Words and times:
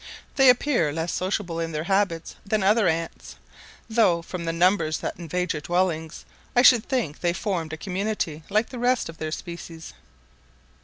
They 0.35 0.49
appear 0.49 0.91
less 0.91 1.13
sociable 1.13 1.59
in 1.59 1.73
their 1.73 1.83
habits 1.83 2.35
than 2.43 2.63
other 2.63 2.87
ants; 2.87 3.35
though, 3.87 4.23
from 4.23 4.45
the 4.45 4.51
numbers 4.51 4.97
that 4.97 5.19
invade 5.19 5.53
your 5.53 5.61
dwellings, 5.61 6.25
I 6.55 6.63
should 6.63 6.89
think 6.89 7.19
they 7.19 7.33
formed 7.33 7.71
a 7.71 7.77
community 7.77 8.41
like 8.49 8.69
the 8.69 8.79
rest 8.79 9.09
of 9.09 9.19
their 9.19 9.31
species. 9.31 9.93